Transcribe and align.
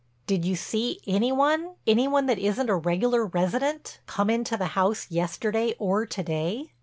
"Did 0.25 0.45
you 0.45 0.55
see 0.55 0.99
any 1.05 1.31
one—any 1.31 2.07
one 2.07 2.25
that 2.25 2.39
isn't 2.39 2.71
a 2.71 2.75
regular 2.75 3.23
resident—come 3.23 4.31
into 4.31 4.57
the 4.57 4.69
house 4.73 5.05
yesterday 5.11 5.75
or 5.77 6.07
to 6.07 6.23
day?" 6.23 6.71